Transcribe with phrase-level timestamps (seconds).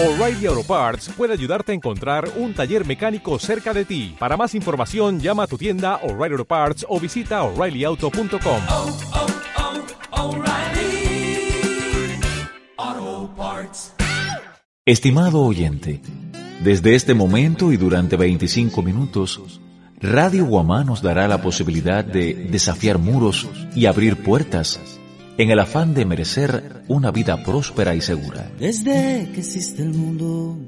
[0.00, 4.14] O'Reilly Auto Parts puede ayudarte a encontrar un taller mecánico cerca de ti.
[4.16, 8.60] Para más información, llama a tu tienda O'Reilly Auto Parts o visita oreillyauto.com.
[8.70, 8.96] oh,
[12.78, 13.92] oh, Parts.
[14.86, 16.00] Estimado oyente,
[16.62, 19.60] desde este momento y durante 25 minutos,
[20.00, 24.78] Radio Guamá nos dará la posibilidad de desafiar muros y abrir puertas
[25.38, 28.50] en el afán de merecer una vida próspera y segura.
[28.58, 30.58] Desde que existe el mundo,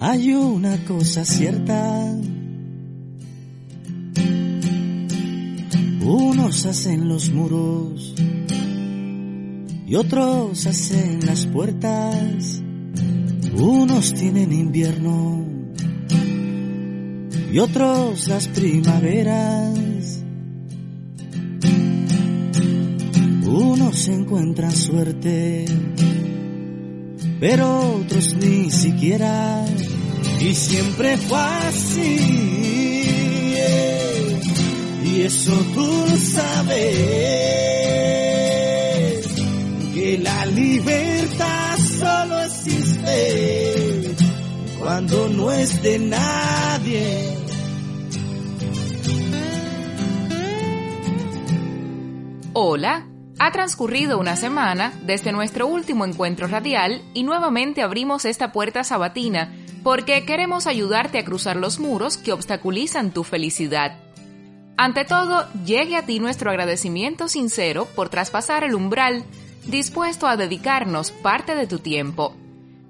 [0.00, 2.16] hay una cosa cierta.
[6.00, 8.14] Unos hacen los muros
[9.86, 12.62] y otros hacen las puertas.
[13.54, 15.44] Unos tienen invierno
[17.52, 19.91] y otros las primaveras.
[24.04, 25.64] Unos encuentran suerte,
[27.38, 29.64] pero otros ni siquiera.
[30.40, 32.16] Y siempre fue así.
[33.58, 34.40] eh,
[35.04, 36.96] Y eso tú sabes.
[39.94, 44.16] Que la libertad solo existe
[44.80, 47.36] cuando no es de nadie.
[52.54, 53.06] Hola,
[53.44, 59.52] ha transcurrido una semana desde nuestro último encuentro radial y nuevamente abrimos esta puerta sabatina
[59.82, 63.98] porque queremos ayudarte a cruzar los muros que obstaculizan tu felicidad.
[64.76, 69.24] Ante todo, llegue a ti nuestro agradecimiento sincero por traspasar el umbral,
[69.66, 72.36] dispuesto a dedicarnos parte de tu tiempo.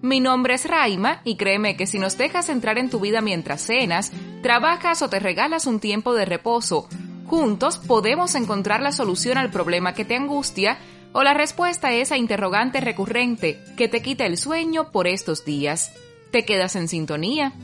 [0.02, 3.62] Mi nombre es Raima y créeme que si nos dejas entrar en tu vida mientras
[3.62, 6.88] cenas, trabajas o te regalas un tiempo de reposo,
[7.32, 10.76] juntos podemos encontrar la solución al problema que te angustia
[11.12, 15.94] o la respuesta a esa interrogante recurrente que te quita el sueño por estos días.
[16.30, 17.54] ¿Te quedas en sintonía?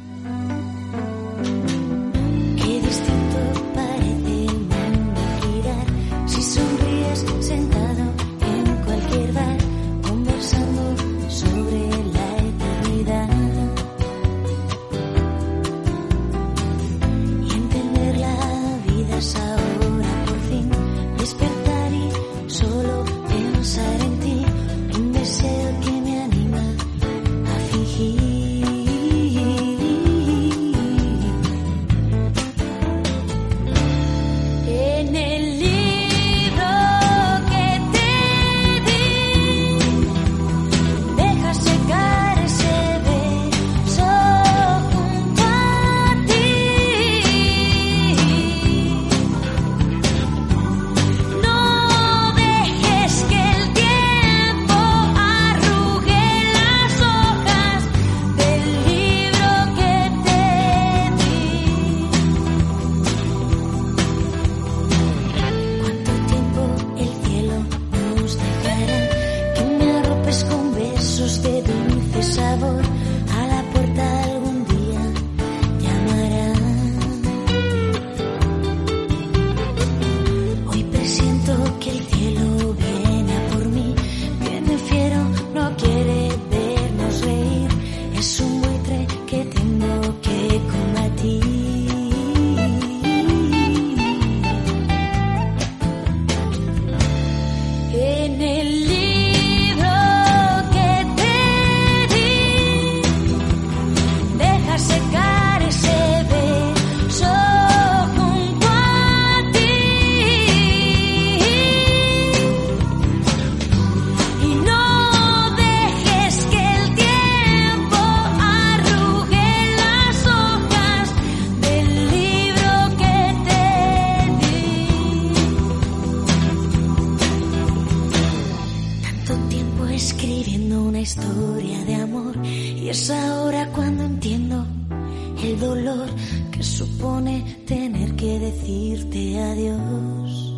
[136.50, 140.57] Que supone tener que decirte adiós.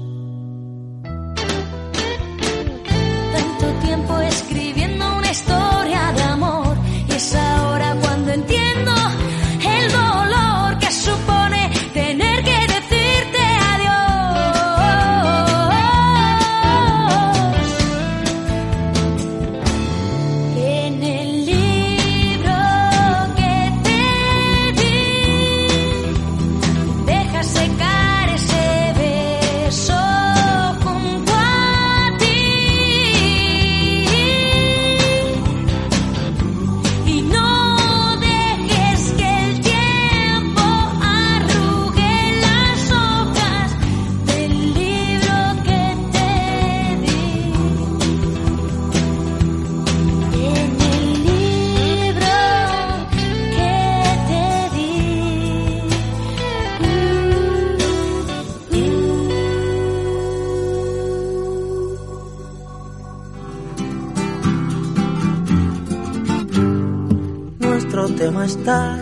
[68.51, 68.99] Está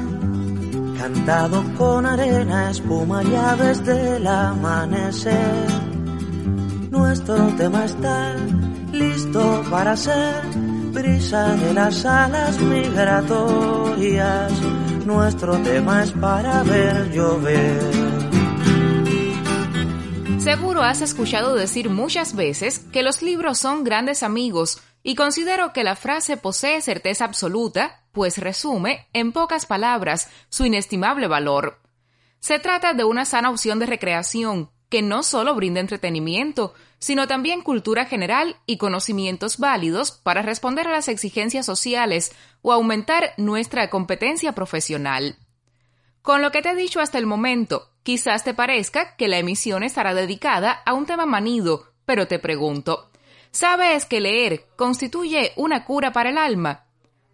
[0.98, 5.66] cantado con arena, espuma y aves del amanecer.
[6.90, 8.36] Nuestro tema está
[8.92, 10.42] listo para ser
[10.92, 14.52] brisa de las alas migratorias.
[15.06, 18.08] Nuestro tema es para ver llover.
[20.38, 25.84] Seguro has escuchado decir muchas veces que los libros son grandes amigos y considero que
[25.84, 31.80] la frase posee certeza absoluta, pues resume, en pocas palabras, su inestimable valor.
[32.40, 37.62] Se trata de una sana opción de recreación que no solo brinda entretenimiento, sino también
[37.62, 44.52] cultura general y conocimientos válidos para responder a las exigencias sociales o aumentar nuestra competencia
[44.52, 45.38] profesional.
[46.20, 49.84] Con lo que te he dicho hasta el momento, quizás te parezca que la emisión
[49.84, 53.08] estará dedicada a un tema manido, pero te pregunto,
[53.50, 56.84] ¿sabes que leer constituye una cura para el alma?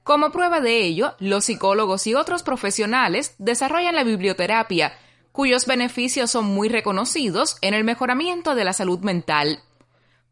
[0.03, 4.93] Como prueba de ello, los psicólogos y otros profesionales desarrollan la biblioterapia,
[5.33, 9.61] cuyos beneficios son muy reconocidos en el mejoramiento de la salud mental.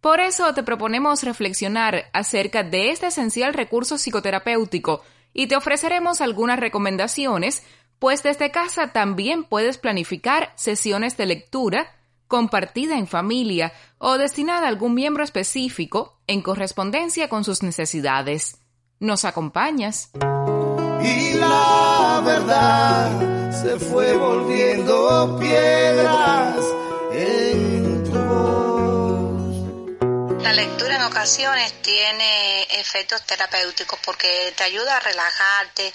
[0.02, 5.02] Por eso te proponemos reflexionar acerca de este esencial recurso psicoterapéutico
[5.32, 7.62] y te ofreceremos algunas recomendaciones,
[7.98, 11.86] pues desde casa también puedes planificar sesiones de lectura
[12.32, 18.56] compartida en familia o destinada a algún miembro específico en correspondencia con sus necesidades.
[19.00, 20.10] ¿Nos acompañas?
[21.02, 25.36] Y la verdad se fue volviendo
[30.52, 35.94] La lectura en ocasiones tiene efectos terapéuticos porque te ayuda a relajarte,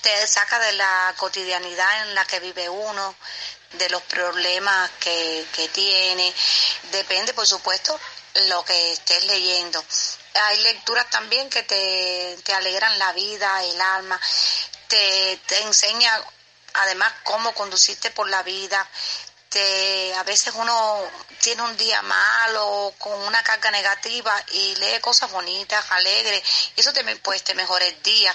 [0.00, 3.14] te saca de la cotidianidad en la que vive uno,
[3.74, 6.34] de los problemas que, que tiene.
[6.90, 7.96] Depende, por supuesto,
[8.48, 9.84] lo que estés leyendo.
[10.34, 14.20] Hay lecturas también que te, te alegran la vida, el alma,
[14.88, 16.20] te, te enseña
[16.74, 18.84] además cómo conducirte por la vida.
[19.52, 21.02] Te, a veces uno
[21.40, 26.42] tiene un día malo, con una carga negativa y lee cosas bonitas, alegres,
[26.74, 28.34] y eso te, pues, te mejora el día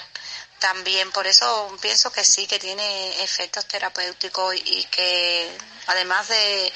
[0.60, 1.10] también.
[1.10, 5.50] Por eso pienso que sí, que tiene efectos terapéuticos y que
[5.86, 6.72] además de,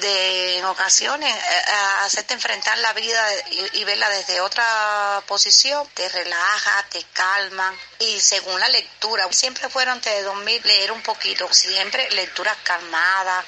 [0.00, 1.64] de en ocasiones eh,
[2.00, 8.20] hacerte enfrentar la vida y, y, verla desde otra posición, te relaja, te calma y
[8.20, 13.44] según la lectura, siempre fueron de dormir, leer un poquito, siempre lecturas calmadas,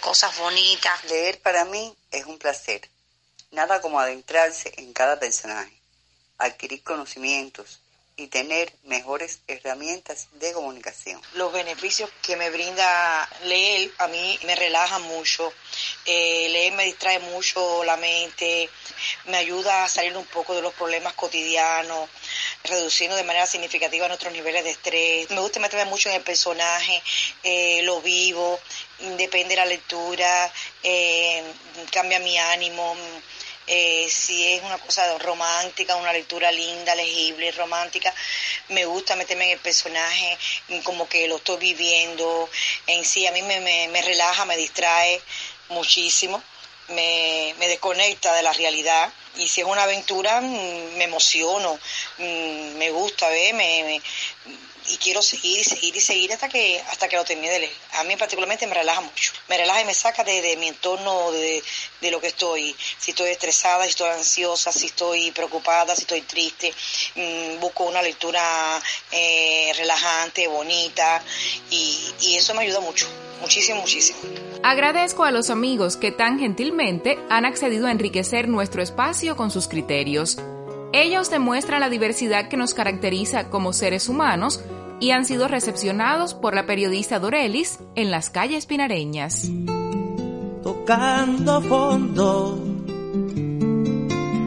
[0.00, 1.04] cosas bonitas.
[1.04, 2.88] Leer para mí es un placer,
[3.50, 5.80] nada como adentrarse en cada personaje,
[6.38, 7.80] adquirir conocimientos,
[8.18, 11.20] y tener mejores herramientas de comunicación.
[11.34, 15.52] Los beneficios que me brinda leer a mí me relaja mucho.
[16.06, 18.70] Eh, leer me distrae mucho la mente,
[19.26, 22.08] me ayuda a salir un poco de los problemas cotidianos,
[22.64, 25.30] reduciendo de manera significativa nuestros niveles de estrés.
[25.30, 27.02] Me gusta meterme mucho en el personaje,
[27.42, 28.58] eh, lo vivo,
[29.18, 30.50] depende de la lectura,
[30.82, 31.44] eh,
[31.92, 32.96] cambia mi ánimo
[33.66, 38.14] eh, si es una cosa romántica, una lectura linda, legible, romántica,
[38.68, 40.38] me gusta meterme en el personaje,
[40.84, 42.48] como que lo estoy viviendo.
[42.86, 45.20] En sí, a mí me, me, me relaja, me distrae
[45.68, 46.42] muchísimo,
[46.88, 51.78] me, me desconecta de la realidad y si es una aventura mm, me emociono,
[52.18, 53.52] mm, me gusta, ¿ve?
[53.52, 54.02] Me, me,
[54.88, 57.72] y quiero seguir y seguir y seguir hasta que hasta que lo termine de leer.
[57.94, 59.32] A mí particularmente me relaja mucho.
[59.48, 61.62] Me relaja y me saca de, de mi entorno, de,
[62.00, 62.74] de, lo que estoy.
[62.98, 66.72] Si estoy estresada, si estoy ansiosa, si estoy preocupada, si estoy triste.
[67.14, 71.22] Mmm, busco una lectura eh, relajante, bonita
[71.70, 73.08] y, y eso me ayuda mucho.
[73.40, 74.18] Muchísimo, muchísimo.
[74.62, 79.66] Agradezco a los amigos que tan gentilmente han accedido a enriquecer nuestro espacio con sus
[79.66, 80.38] criterios.
[80.92, 84.60] Ellos demuestran la diversidad que nos caracteriza como seres humanos
[85.00, 89.50] y han sido recepcionados por la periodista Dorelis en las calles pinareñas.
[90.62, 92.60] Tocando fondo,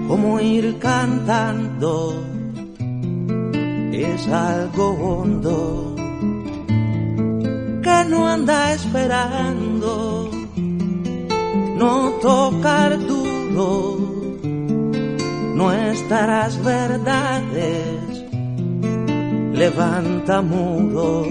[0.07, 2.23] como ir cantando,
[3.91, 5.95] es algo hondo
[7.83, 10.31] que no anda esperando,
[11.75, 14.08] no tocar duro
[15.59, 18.23] nuestras verdades
[19.51, 21.27] levanta muros.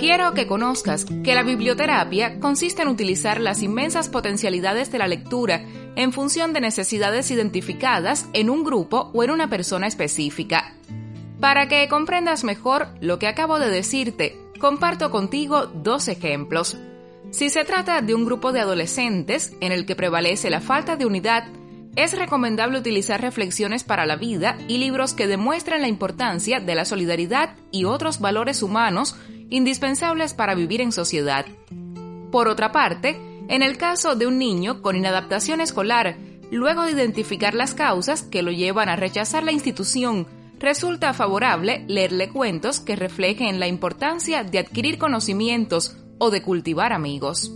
[0.00, 5.64] Quiero que conozcas que la biblioterapia consiste en utilizar las inmensas potencialidades de la lectura
[5.94, 10.74] en función de necesidades identificadas en un grupo o en una persona específica.
[11.38, 16.76] Para que comprendas mejor lo que acabo de decirte, comparto contigo dos ejemplos.
[17.30, 21.06] Si se trata de un grupo de adolescentes en el que prevalece la falta de
[21.06, 21.44] unidad,
[21.96, 26.84] es recomendable utilizar reflexiones para la vida y libros que demuestren la importancia de la
[26.84, 29.16] solidaridad y otros valores humanos
[29.50, 31.44] indispensables para vivir en sociedad.
[32.30, 36.16] Por otra parte, en el caso de un niño con inadaptación escolar,
[36.50, 40.26] luego de identificar las causas que lo llevan a rechazar la institución,
[40.58, 47.52] resulta favorable leerle cuentos que reflejen la importancia de adquirir conocimientos o de cultivar amigos.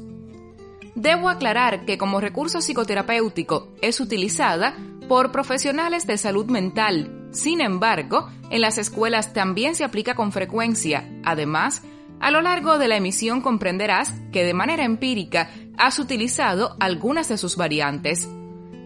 [0.96, 4.74] Debo aclarar que como recurso psicoterapéutico es utilizada
[5.08, 7.28] por profesionales de salud mental.
[7.32, 11.06] Sin embargo, en las escuelas también se aplica con frecuencia.
[11.22, 11.82] Además,
[12.18, 17.36] a lo largo de la emisión comprenderás que de manera empírica has utilizado algunas de
[17.36, 18.26] sus variantes.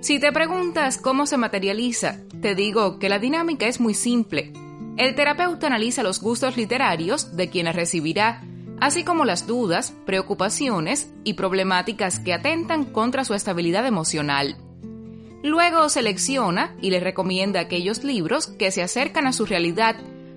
[0.00, 4.52] Si te preguntas cómo se materializa, te digo que la dinámica es muy simple.
[4.96, 8.42] El terapeuta analiza los gustos literarios de quienes recibirá
[8.80, 14.56] así como las dudas, preocupaciones y problemáticas que atentan contra su estabilidad emocional.
[15.42, 19.96] Luego selecciona y le recomienda aquellos libros que se acercan a su realidad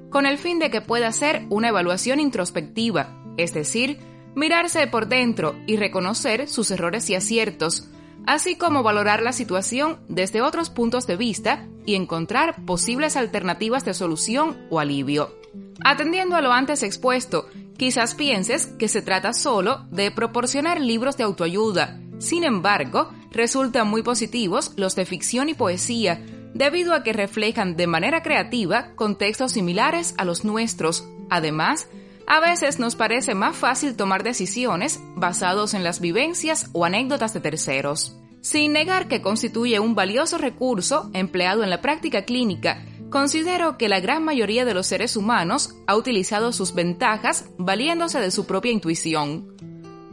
[0.10, 4.00] con el fin de que pueda hacer una evaluación introspectiva, es decir,
[4.36, 7.90] mirarse por dentro y reconocer sus errores y aciertos,
[8.26, 13.94] así como valorar la situación desde otros puntos de vista y encontrar posibles alternativas de
[13.94, 15.36] solución o alivio.
[15.84, 17.48] Atendiendo a lo antes expuesto,
[17.84, 22.00] quizás pienses que se trata solo de proporcionar libros de autoayuda.
[22.18, 27.88] Sin embargo, resultan muy positivos los de ficción y poesía, debido a que reflejan de
[27.88, 31.06] manera creativa contextos similares a los nuestros.
[31.30, 31.90] Además,
[32.26, 37.42] a veces nos parece más fácil tomar decisiones basados en las vivencias o anécdotas de
[37.42, 38.18] terceros.
[38.40, 42.82] Sin negar que constituye un valioso recurso empleado en la práctica clínica
[43.14, 48.32] Considero que la gran mayoría de los seres humanos ha utilizado sus ventajas valiéndose de
[48.32, 49.56] su propia intuición.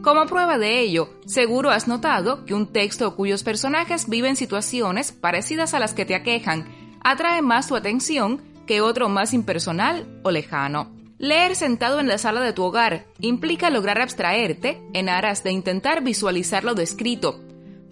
[0.03, 5.73] Como prueba de ello, seguro has notado que un texto cuyos personajes viven situaciones parecidas
[5.73, 6.67] a las que te aquejan
[7.03, 10.91] atrae más tu atención que otro más impersonal o lejano.
[11.17, 16.03] Leer sentado en la sala de tu hogar implica lograr abstraerte en aras de intentar
[16.03, 17.41] visualizar lo descrito,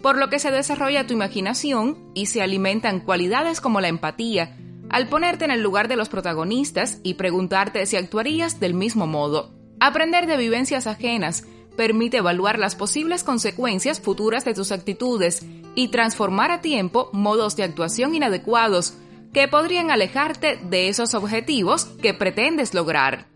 [0.02, 4.56] por lo que se desarrolla tu imaginación y se alimentan cualidades como la empatía,
[4.90, 9.52] al ponerte en el lugar de los protagonistas y preguntarte si actuarías del mismo modo.
[9.78, 11.44] Aprender de vivencias ajenas
[11.76, 17.62] permite evaluar las posibles consecuencias futuras de tus actitudes y transformar a tiempo modos de
[17.62, 18.94] actuación inadecuados
[19.32, 23.26] que podrían alejarte de esos objetivos que pretendes lograr.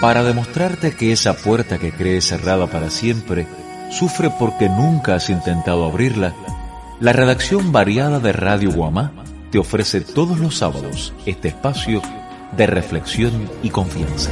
[0.00, 3.46] Para demostrarte que esa puerta que crees cerrada para siempre
[3.90, 6.34] sufre porque nunca has intentado abrirla,
[6.98, 9.12] la redacción variada de Radio Guamá
[9.50, 12.00] te ofrece todos los sábados este espacio
[12.56, 14.30] de reflexión y confianza.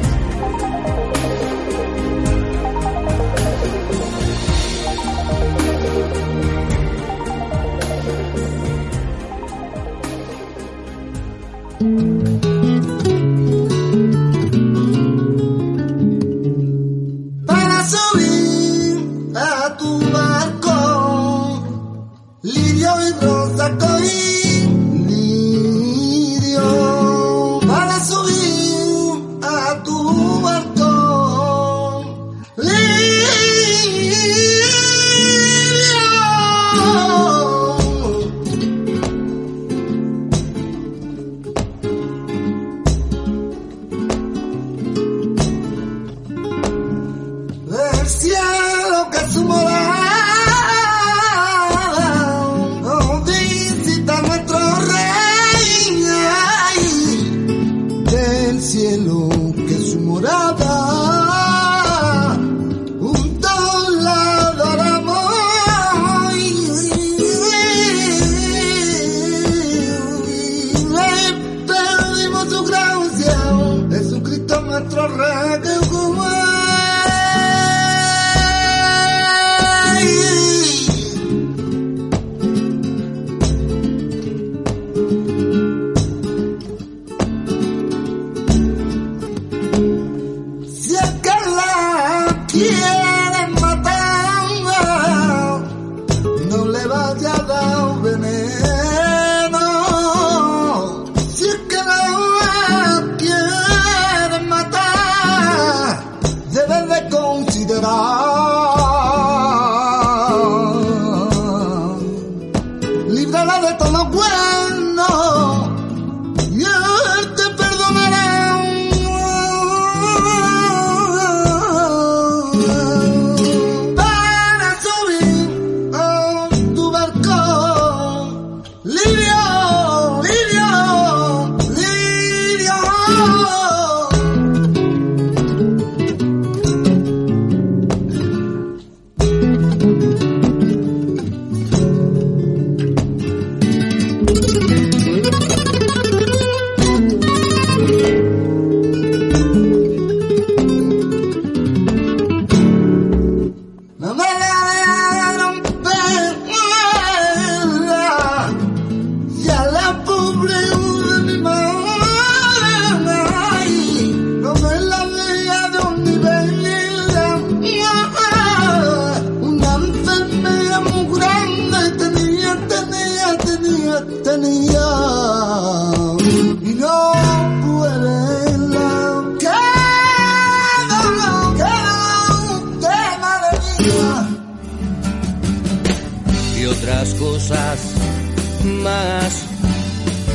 [188.69, 189.45] Más,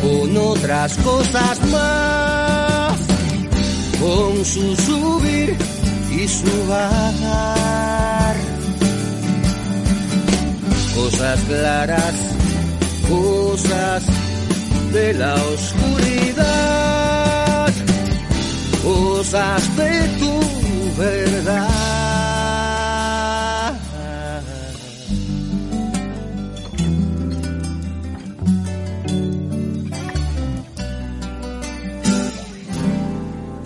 [0.02, 2.98] con otras cosas más,
[4.00, 5.56] con su subir
[6.12, 8.36] y su bajar.
[10.96, 12.14] Cosas claras,
[13.10, 14.04] cosas
[14.92, 16.54] de la oscuridad,
[18.84, 20.40] cosas de tu
[20.98, 22.13] verdad.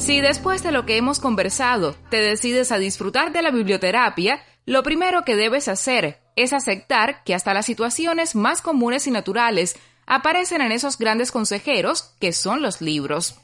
[0.08, 4.82] Si después de lo que hemos conversado te decides a disfrutar de la biblioterapia, lo
[4.82, 10.62] primero que debes hacer es aceptar que hasta las situaciones más comunes y naturales aparecen
[10.62, 13.36] en esos grandes consejeros que son los libros.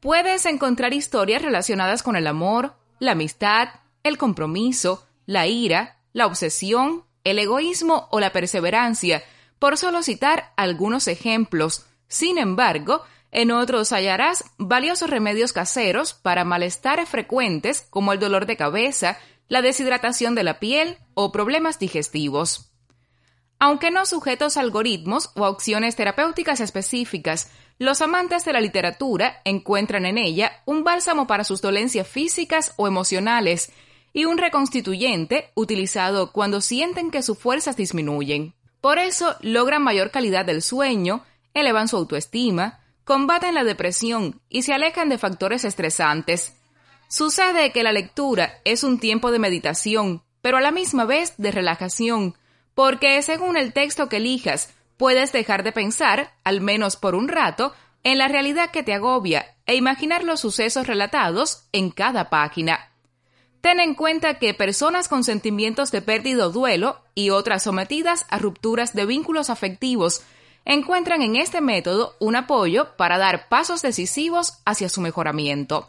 [0.00, 3.70] Puedes encontrar historias relacionadas con el amor, la amistad,
[4.02, 9.22] el compromiso, la ira, la obsesión, el egoísmo o la perseverancia,
[9.58, 11.86] por solo citar algunos ejemplos.
[12.06, 18.56] Sin embargo, en otros hallarás valiosos remedios caseros para malestares frecuentes como el dolor de
[18.56, 22.72] cabeza, la deshidratación de la piel o problemas digestivos.
[23.58, 29.42] Aunque no sujetos a algoritmos o a opciones terapéuticas específicas, los amantes de la literatura
[29.44, 33.70] encuentran en ella un bálsamo para sus dolencias físicas o emocionales
[34.12, 38.54] y un reconstituyente utilizado cuando sienten que sus fuerzas disminuyen.
[38.80, 42.79] Por eso logran mayor calidad del sueño, elevan su autoestima,
[43.10, 46.54] combaten la depresión y se alejan de factores estresantes.
[47.08, 51.50] Sucede que la lectura es un tiempo de meditación, pero a la misma vez de
[51.50, 52.36] relajación,
[52.72, 57.74] porque según el texto que elijas, puedes dejar de pensar, al menos por un rato,
[58.04, 62.92] en la realidad que te agobia e imaginar los sucesos relatados en cada página.
[63.60, 68.38] Ten en cuenta que personas con sentimientos de pérdida o duelo y otras sometidas a
[68.38, 70.22] rupturas de vínculos afectivos
[70.64, 75.88] encuentran en este método un apoyo para dar pasos decisivos hacia su mejoramiento.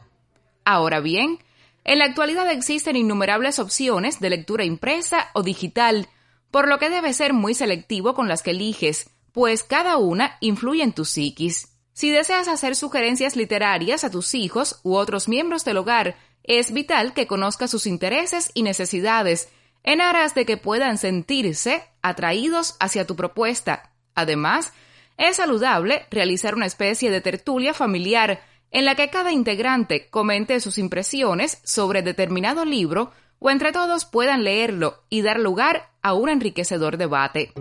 [0.63, 1.39] Ahora bien,
[1.83, 6.07] en la actualidad existen innumerables opciones de lectura impresa o digital,
[6.51, 10.83] por lo que debes ser muy selectivo con las que eliges, pues cada una influye
[10.83, 11.69] en tu psiquis.
[11.93, 17.13] Si deseas hacer sugerencias literarias a tus hijos u otros miembros del hogar, es vital
[17.13, 19.49] que conozcas sus intereses y necesidades,
[19.83, 23.90] en aras de que puedan sentirse atraídos hacia tu propuesta.
[24.15, 24.73] Además,
[25.17, 30.77] es saludable realizar una especie de tertulia familiar en la que cada integrante comente sus
[30.77, 36.97] impresiones sobre determinado libro o entre todos puedan leerlo y dar lugar a un enriquecedor
[36.97, 37.51] debate.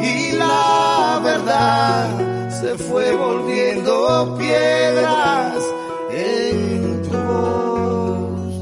[0.00, 5.64] y la verdad se fue volviendo piedras
[6.12, 8.54] en tu voz.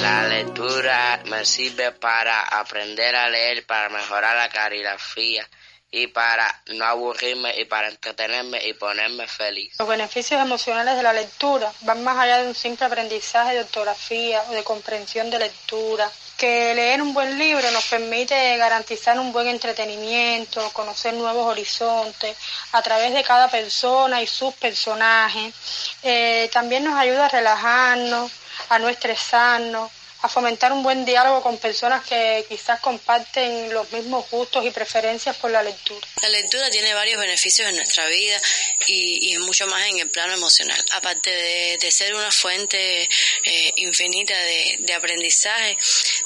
[0.00, 5.48] La lectura me sirve para aprender a leer, para mejorar la caligrafía
[5.94, 9.74] y para no aburrirme y para entretenerme y ponerme feliz.
[9.78, 14.42] Los beneficios emocionales de la lectura van más allá de un simple aprendizaje de ortografía
[14.48, 16.10] o de comprensión de lectura.
[16.36, 22.36] Que leer un buen libro nos permite garantizar un buen entretenimiento, conocer nuevos horizontes
[22.72, 25.54] a través de cada persona y sus personajes.
[26.02, 28.32] Eh, también nos ayuda a relajarnos,
[28.68, 29.92] a no estresarnos,
[30.24, 35.36] a fomentar un buen diálogo con personas que quizás comparten los mismos gustos y preferencias
[35.36, 36.00] por la lectura.
[36.22, 38.40] La lectura tiene varios beneficios en nuestra vida
[38.86, 40.82] y, y mucho más en el plano emocional.
[40.92, 45.76] Aparte de, ser una fuente eh, infinita de, aprendizaje,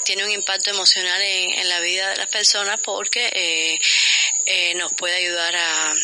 [0.04, 3.80] tiene un impacto emocional en, la vida de las personas porque eh,
[4.46, 5.94] eh, nos puede ayudar a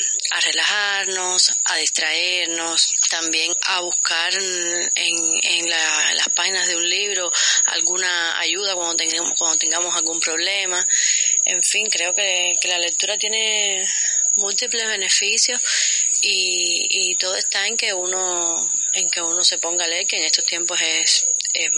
[0.41, 7.31] relajarnos, a distraernos, también a buscar en, en la, las páginas de un libro
[7.67, 10.85] alguna ayuda cuando tengamos, cuando tengamos algún problema.
[11.45, 13.87] En fin, creo que, que la lectura tiene
[14.35, 15.63] múltiples beneficios
[16.23, 20.17] y, y, todo está en que uno en que uno se ponga a leer que
[20.17, 21.71] en estos tiempos es, es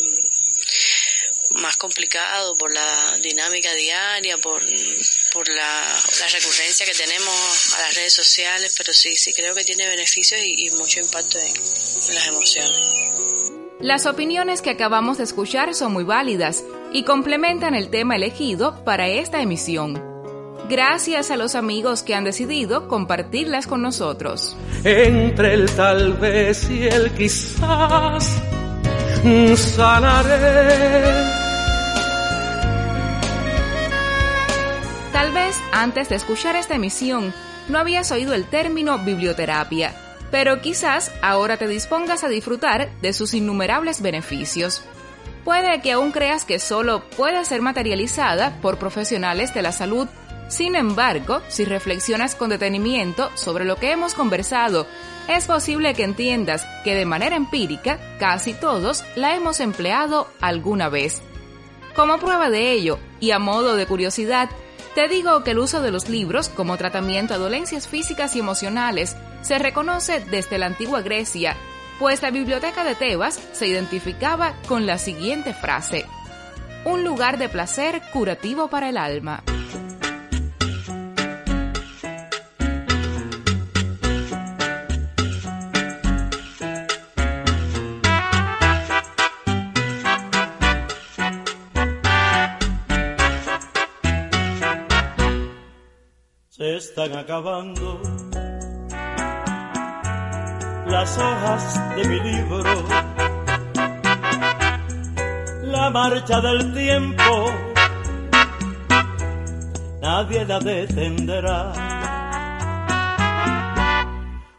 [1.51, 4.63] más complicado por la dinámica diaria, por,
[5.37, 9.65] por la, la, recurrencia que tenemos a las redes sociales, pero sí, sí creo que
[9.65, 11.49] tiene beneficios y, y mucho impacto en,
[12.09, 13.53] en las emociones.
[13.79, 19.09] Las opiniones que acabamos de escuchar son muy válidas y complementan el tema elegido para
[19.09, 20.03] esta emisión.
[20.71, 24.57] Gracias a los amigos que han decidido compartirlas con nosotros.
[24.85, 28.41] Entre el tal vez y el quizás
[29.57, 31.36] sanaré.
[35.77, 37.35] Antes de escuchar esta emisión
[37.69, 39.95] no habías oído el término biblioterapia,
[40.31, 44.83] pero quizás ahora te dispongas a disfrutar de sus innumerables beneficios.
[45.45, 50.09] Puede que aún creas que solo puede ser materializada por profesionales de la salud,
[50.49, 54.87] sin embargo, si reflexionas con detenimiento sobre lo que hemos conversado,
[55.29, 61.21] es posible que entiendas que de manera empírica casi todos la hemos empleado alguna vez.
[61.95, 64.49] Como prueba de ello, y a modo de curiosidad,
[64.97, 69.15] te digo que el uso de los libros como tratamiento a dolencias físicas y emocionales
[69.43, 71.55] se reconoce desde la antigua Grecia,
[71.99, 76.07] pues la biblioteca de Tebas se identificaba con la siguiente frase,
[76.87, 79.43] un lugar de placer curativo para el alma.
[96.77, 98.01] Están acabando
[100.87, 102.85] las hojas de mi libro.
[105.63, 107.23] La marcha del tiempo
[110.03, 111.73] nadie la detendrá.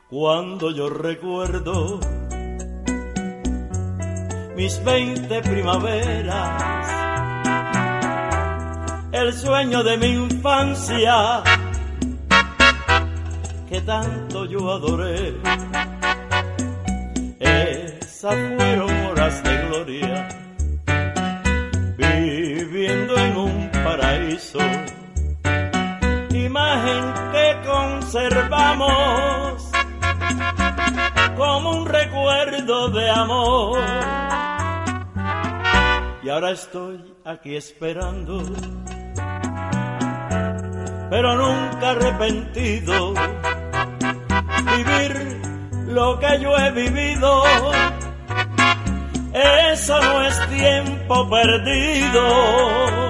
[0.10, 2.00] Cuando yo recuerdo
[4.56, 6.64] mis veinte primaveras,
[9.12, 11.44] el sueño de mi infancia
[13.88, 15.34] tanto yo adoré.
[17.40, 20.28] Esas fueron horas de gloria,
[21.98, 24.60] viviendo en un paraíso.
[26.32, 29.72] Imagen que conservamos
[31.38, 33.80] como un recuerdo de amor.
[36.24, 38.44] Y ahora estoy aquí esperando,
[41.10, 43.14] pero nunca arrepentido
[45.88, 47.44] lo que yo he vivido.
[49.72, 53.07] Eso no es tiempo perdido.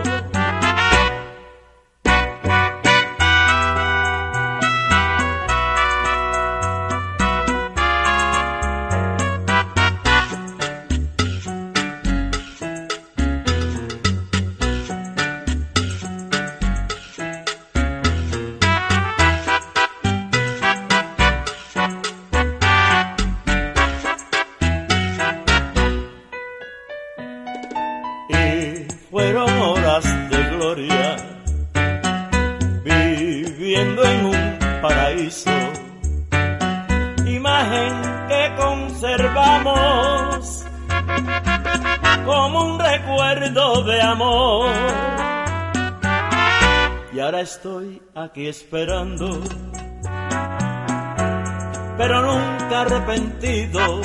[51.97, 54.01] Pero nunca arrepentido.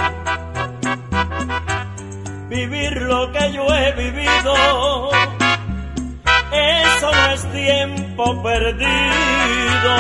[2.50, 5.11] Vivir lo que yo he vivido,
[6.52, 9.96] eso no es tiempo perdido.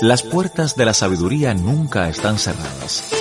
[0.00, 3.14] Las puertas de la sabiduría nunca están cerradas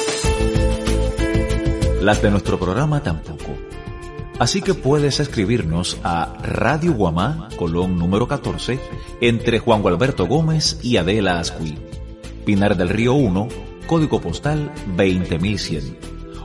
[2.04, 3.43] las de nuestro programa tampoco.
[4.44, 8.78] Así que puedes escribirnos a Radio Guamá, Colón número 14,
[9.22, 11.78] entre Juan Gualberto Gómez y Adela Ascui.
[12.46, 13.48] Pinar del Río 1,
[13.88, 15.98] código postal 20100.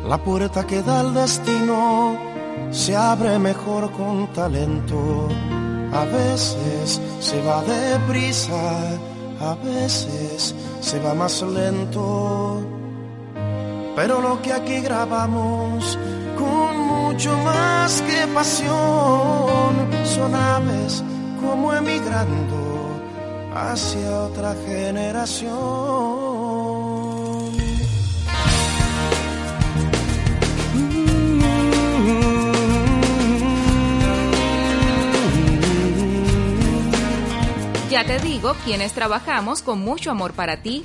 [0.09, 2.38] La puerta que da al destino
[2.71, 5.29] se abre mejor con talento.
[5.92, 8.99] A veces se va deprisa,
[9.40, 12.61] a veces se va más lento.
[13.97, 15.99] Pero lo que aquí grabamos
[16.38, 19.73] con mucho más que pasión
[20.05, 21.03] son aves
[21.40, 22.59] como emigrando
[23.55, 26.08] hacia otra generación.
[38.06, 40.82] Te digo quienes trabajamos con mucho amor para ti.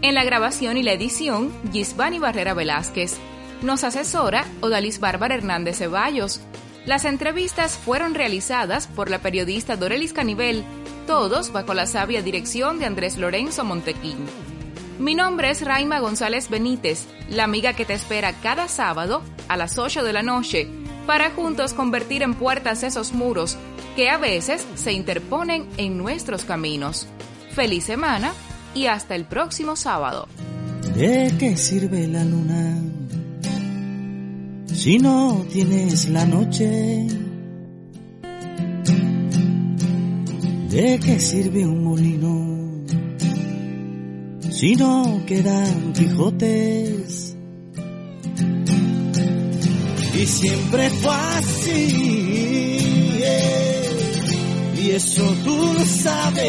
[0.00, 3.16] En la grabación y la edición, Gisbani Barrera Velázquez.
[3.62, 6.40] Nos asesora Odalis Bárbara Hernández Ceballos.
[6.84, 10.62] Las entrevistas fueron realizadas por la periodista Dorelis Canivel,
[11.06, 14.18] todos bajo la sabia dirección de Andrés Lorenzo Montequín.
[15.00, 19.78] Mi nombre es Raima González Benítez, la amiga que te espera cada sábado a las
[19.78, 20.68] 8 de la noche
[21.06, 23.56] para juntos convertir en puertas esos muros
[23.94, 27.06] que a veces se interponen en nuestros caminos.
[27.50, 28.32] Feliz semana
[28.74, 30.28] y hasta el próximo sábado.
[30.96, 32.78] ¿De qué sirve la luna
[34.66, 37.06] si no tienes la noche?
[40.70, 42.82] ¿De qué sirve un molino
[44.50, 47.36] si no quedan Quijotes?
[50.14, 51.98] Y siempre fue así,
[53.24, 53.71] eh,
[54.82, 56.42] y eso tú lo sabes,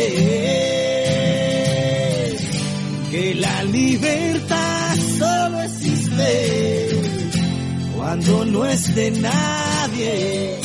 [3.11, 6.89] que la libertad solo existe
[7.95, 10.55] cuando no es de nadie,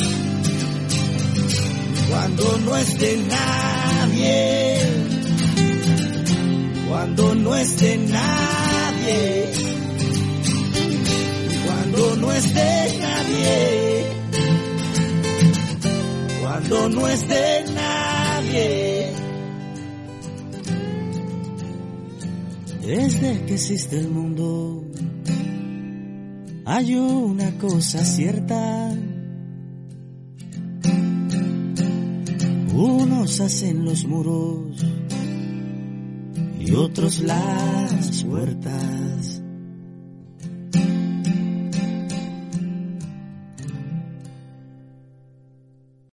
[2.09, 4.77] cuando no es de nadie,
[6.89, 9.51] cuando no es de nadie,
[11.65, 14.08] cuando no es de nadie,
[16.69, 19.11] cuando no es de nadie.
[22.81, 24.83] Desde que existe el mundo,
[26.65, 28.95] hay una cosa cierta.
[32.73, 34.85] Unos hacen los muros
[36.59, 39.08] y otros las puertas.